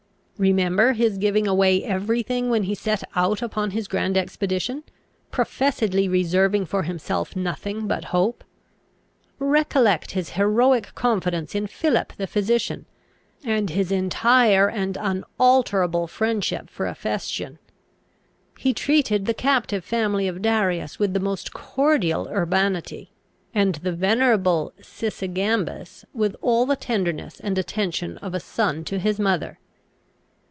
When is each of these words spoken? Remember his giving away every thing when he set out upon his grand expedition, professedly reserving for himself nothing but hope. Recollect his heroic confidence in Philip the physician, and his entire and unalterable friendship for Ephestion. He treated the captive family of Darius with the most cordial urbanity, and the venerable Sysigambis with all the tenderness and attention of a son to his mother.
Remember 0.41 0.93
his 0.93 1.19
giving 1.19 1.45
away 1.47 1.83
every 1.83 2.23
thing 2.23 2.49
when 2.49 2.63
he 2.63 2.73
set 2.73 3.03
out 3.15 3.43
upon 3.43 3.69
his 3.77 3.87
grand 3.87 4.17
expedition, 4.17 4.83
professedly 5.29 6.09
reserving 6.09 6.65
for 6.65 6.81
himself 6.81 7.35
nothing 7.35 7.85
but 7.85 8.05
hope. 8.05 8.43
Recollect 9.37 10.13
his 10.13 10.31
heroic 10.31 10.95
confidence 10.95 11.53
in 11.53 11.67
Philip 11.67 12.13
the 12.17 12.25
physician, 12.25 12.87
and 13.43 13.69
his 13.69 13.91
entire 13.91 14.67
and 14.67 14.97
unalterable 14.99 16.07
friendship 16.07 16.71
for 16.71 16.87
Ephestion. 16.87 17.59
He 18.57 18.73
treated 18.73 19.27
the 19.27 19.35
captive 19.35 19.85
family 19.85 20.27
of 20.27 20.41
Darius 20.41 20.97
with 20.97 21.13
the 21.13 21.19
most 21.19 21.53
cordial 21.53 22.27
urbanity, 22.29 23.11
and 23.53 23.75
the 23.75 23.93
venerable 23.93 24.73
Sysigambis 24.81 26.03
with 26.15 26.35
all 26.41 26.65
the 26.65 26.75
tenderness 26.75 27.39
and 27.41 27.59
attention 27.59 28.17
of 28.23 28.33
a 28.33 28.39
son 28.39 28.83
to 28.85 28.97
his 28.97 29.19
mother. 29.19 29.59